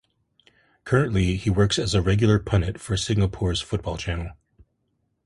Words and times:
Currently, 0.83 1.35
he 1.37 1.51
works 1.51 1.77
as 1.77 1.93
a 1.93 2.01
regular 2.01 2.39
pundit 2.39 2.81
for 2.81 2.97
Singapore's 2.97 3.61
Football 3.61 3.97
Channel. 3.97 4.31